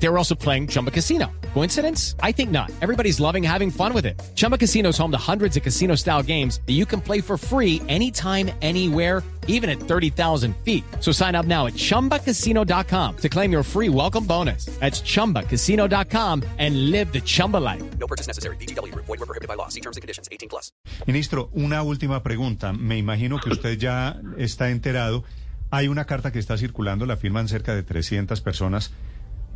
[0.00, 1.26] They were also playing Chumba Casino.
[1.54, 2.14] Coincidence?
[2.22, 2.70] I think not.
[2.80, 4.20] Everybody's loving having fun with it.
[4.36, 7.36] Chumba Casino is home to hundreds of casino style games that you can play for
[7.36, 10.84] free anytime, anywhere, even at 30,000 feet.
[11.00, 14.66] So sign up now at chumbacasino.com to claim your free welcome bonus.
[14.78, 17.82] That's chumbacasino.com and live the Chumba life.
[17.98, 18.56] No purchase necessary.
[18.56, 18.94] BGW.
[18.94, 19.68] Void were prohibited by law.
[19.68, 20.28] See terms and conditions.
[20.30, 20.70] 18 plus.
[21.06, 22.72] Ministro, una última pregunta.
[22.72, 25.24] Me imagino que usted ya está enterado.
[25.70, 28.90] Hay una carta que está circulando, la firman cerca de 300 personas.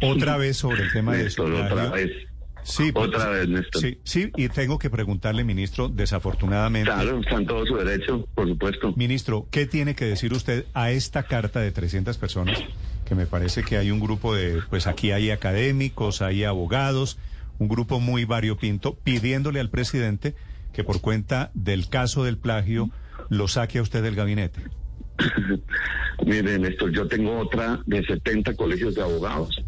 [0.02, 2.10] Otra vez sobre el tema de Néstor, otra vez.
[2.64, 3.82] Sí, pues, Otra vez, Néstor.
[3.82, 6.90] Sí, sí, y tengo que preguntarle, ministro, desafortunadamente.
[6.90, 8.92] Claro, está en todo su derecho, por supuesto.
[8.96, 12.58] Ministro, ¿qué tiene que decir usted a esta carta de 300 personas?
[13.04, 17.18] Que me parece que hay un grupo de, pues aquí hay académicos, hay abogados,
[17.58, 20.34] un grupo muy variopinto, pidiéndole al presidente
[20.72, 22.90] que por cuenta del caso del plagio
[23.28, 24.62] lo saque a usted del gabinete.
[26.24, 29.62] Mire, Néstor, yo tengo otra de 70 colegios de abogados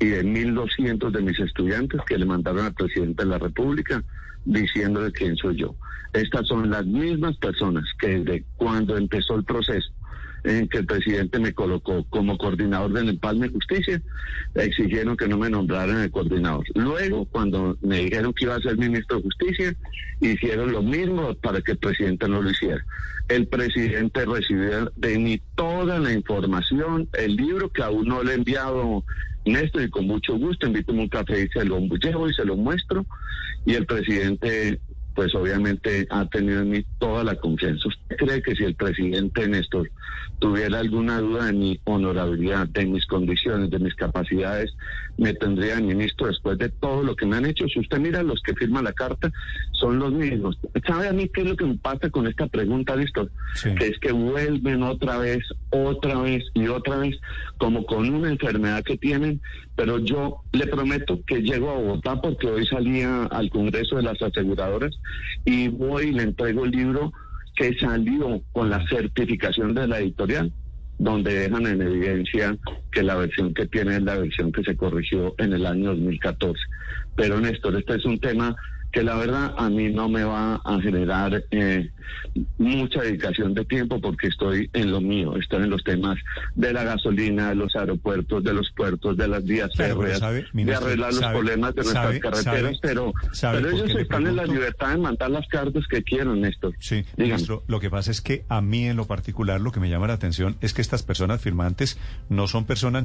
[0.00, 4.02] y de 1.200 de mis estudiantes que le mandaron al presidente de la República
[4.44, 5.76] diciéndole quién soy yo.
[6.12, 9.92] Estas son las mismas personas que desde cuando empezó el proceso
[10.44, 14.02] en que el presidente me colocó como coordinador del empalme de justicia,
[14.54, 16.64] exigieron que no me nombraran el coordinador.
[16.74, 19.76] Luego, cuando me dijeron que iba a ser ministro de justicia,
[20.20, 22.84] hicieron lo mismo para que el presidente no lo hiciera.
[23.28, 28.36] El presidente recibió de mí toda la información, el libro que aún no le he
[28.36, 29.04] enviado
[29.44, 32.56] Néstor, y con mucho gusto invítame un café y se lo llevo y se lo
[32.56, 33.06] muestro.
[33.64, 34.80] Y el presidente
[35.14, 37.88] pues obviamente ha tenido en mí toda la confianza.
[37.88, 39.90] ¿Usted cree que si el presidente Néstor
[40.38, 44.72] tuviera alguna duda de mi honorabilidad, de mis condiciones, de mis capacidades,
[45.18, 47.66] me tendría de ministro después de todo lo que me han hecho?
[47.68, 49.30] Si usted mira los que firman la carta,
[49.72, 50.58] son los mismos.
[50.86, 53.30] ¿Sabe a mí qué es lo que me pasa con esta pregunta, Néstor?
[53.54, 53.74] Sí.
[53.74, 57.16] Que es que vuelven otra vez, otra vez y otra vez,
[57.58, 59.40] como con una enfermedad que tienen,
[59.76, 64.20] pero yo le prometo que llego a Bogotá porque hoy salía al Congreso de las
[64.20, 64.99] Aseguradoras
[65.44, 67.12] y voy y le entrego el libro
[67.56, 70.52] que salió con la certificación de la editorial,
[70.98, 72.56] donde dejan en evidencia
[72.92, 76.58] que la versión que tiene es la versión que se corrigió en el año 2014.
[77.16, 78.56] Pero Néstor, este es un tema
[78.92, 81.90] que la verdad a mí no me va a generar eh,
[82.58, 86.18] mucha dedicación de tiempo porque estoy en lo mío, estoy en los temas
[86.54, 91.10] de la gasolina, de los aeropuertos, de los puertos, de las vías férreas, de arreglar
[91.12, 93.12] los sabe- problemas de nuestras sabe- carreteras, sabe- pero,
[93.70, 96.74] ellos están en la libertad de mandar las cartas que quieran, Néstor.
[96.78, 99.88] Sí, ministro, lo que pasa es que a mí en lo particular lo que me
[99.88, 103.04] llama la atención es que estas personas firmantes no son personas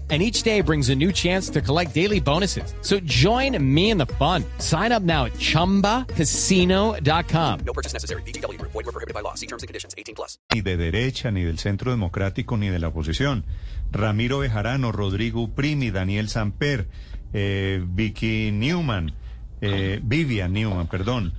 [0.11, 2.73] And each day brings a new chance to collect daily bonuses.
[2.81, 4.43] So join me in the fun.
[4.57, 7.59] Sign up now at chumbacasino.com.
[7.65, 8.21] No purchase necessary.
[8.23, 8.59] BGW.
[8.61, 9.35] Void were prohibited by law.
[9.35, 9.95] See terms and conditions.
[9.97, 10.37] 18 plus.
[10.53, 13.45] ni de derecha, ni del centro democrático, ni de la oposición.
[13.93, 16.87] Ramiro Bejarano, Rodrigo Primi, Daniel Samper,
[17.33, 19.13] eh, Vicky Newman,
[19.61, 21.33] eh, Vivian Newman, perdón.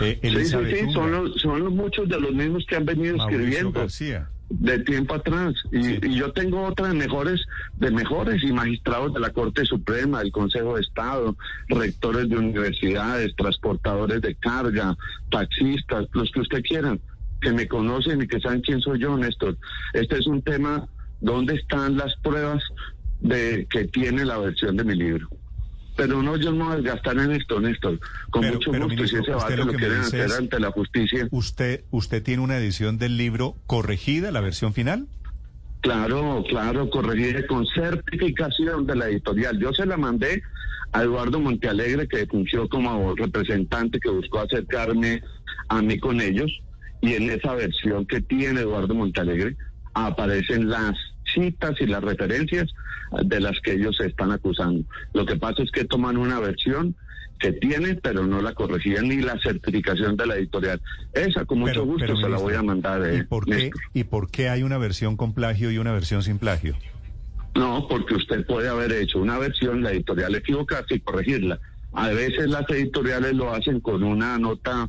[0.00, 2.86] eh, Sí, sí, Elizabeth sí, son, los, son los muchos de los mismos que han
[2.86, 4.30] venido Mauricio escribiendo García.
[4.50, 5.54] De tiempo atrás.
[5.70, 5.98] Y, Sí.
[6.02, 7.40] y yo tengo otra de mejores,
[7.76, 11.36] de mejores y magistrados de la Corte Suprema, del Consejo de Estado,
[11.68, 14.96] rectores de universidades, transportadores de carga,
[15.30, 17.00] taxistas, los que usted quieran,
[17.40, 19.56] que me conocen y que saben quién soy yo, Néstor.
[19.94, 20.86] Este es un tema,
[21.20, 22.62] ¿dónde están las pruebas
[23.20, 25.28] de que tiene la versión de mi libro?
[25.96, 27.98] Pero no, yo no voy a desgastar en esto, Néstor.
[28.30, 30.38] Con Pero- mucho pero, gusto, y si ministro, ese debate lo lo quieren hacer es-
[30.38, 31.28] ante la justicia.
[31.30, 35.06] ¿Usted, ¿Usted tiene una edición del libro corregida, la versión final?
[35.82, 39.58] Claro, claro, corregir con certificación de la editorial.
[39.58, 40.42] Yo se la mandé
[40.92, 45.22] a Eduardo Montealegre, que fungió como representante que buscó acercarme
[45.68, 46.50] a mí con ellos,
[47.00, 49.56] y en esa versión que tiene Eduardo Montealegre
[49.94, 50.94] aparecen las
[51.32, 52.68] citas y las referencias
[53.24, 54.84] de las que ellos se están acusando.
[55.12, 56.94] Lo que pasa es que toman una versión
[57.38, 60.80] que tiene, pero no la corregían ni la certificación de la editorial.
[61.14, 63.00] Esa con mucho Pero- gusto pero, se la voy a mandar.
[63.14, 63.80] ¿Y eh, por, qué, Néstor.
[63.94, 66.76] ¿Y por qué hay una versión con plagio y una versión sin plagio?
[67.54, 71.58] No, porque usted puede haber hecho una versión, la editorial equivocarse y corregirla.
[71.92, 74.88] A veces las editoriales lo hacen con una nota,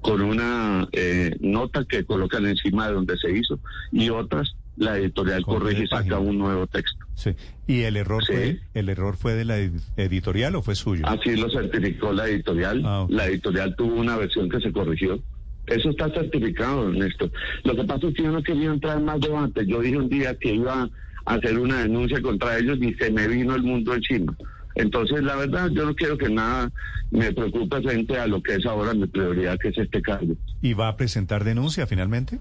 [0.00, 3.60] con una eh, nota que colocan encima de donde se hizo,
[3.92, 6.98] y otras la editorial corrige y saca un nuevo texto.
[7.14, 7.30] Sí.
[7.66, 8.32] ¿Y el error Sí.
[8.32, 11.04] fue el error fue de la ed- editorial o fue suyo?
[11.06, 12.82] Así lo certificó la editorial.
[12.84, 13.06] Ah.
[13.10, 15.22] La editorial tuvo una versión que se corrigió.
[15.66, 17.30] Eso está certificado, Ernesto.
[17.64, 19.66] Lo que pasa es que yo no quería entrar en más debate.
[19.66, 20.88] Yo dije un día que iba
[21.26, 24.34] a hacer una denuncia contra ellos y se me vino el mundo encima.
[24.76, 26.72] Entonces, la verdad, yo no quiero que nada
[27.10, 30.34] me preocupe frente a lo que es ahora mi prioridad, que es este cargo.
[30.62, 32.38] ¿Y va a presentar denuncia finalmente?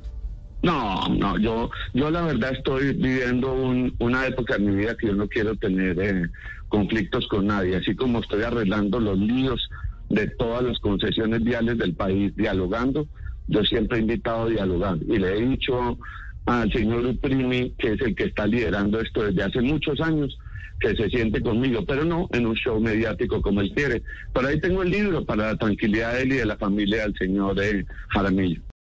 [0.61, 5.07] No, no, yo, yo la verdad estoy viviendo un- una época en mi vida que
[5.07, 6.29] yo no quiero tener eh,
[6.67, 9.69] conflictos con nadie, así como estoy arreglando los líos
[10.09, 13.07] de todas las concesiones viales del país, dialogando,
[13.47, 15.97] yo siempre he invitado a dialogar y le he dicho
[16.45, 20.37] al señor Uprimi, que es el que está liderando esto desde hace muchos años,
[20.79, 24.01] que se siente conmigo, pero no en un show mediático como él quiere.
[24.33, 27.15] Por ahí tengo el libro para la tranquilidad de él y de la familia del
[27.17, 28.61] señor eh, Jaramillo.